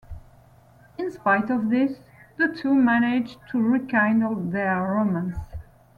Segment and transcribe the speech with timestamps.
[0.97, 1.99] In spite of this,
[2.37, 5.37] the two manage to rekindle their romance.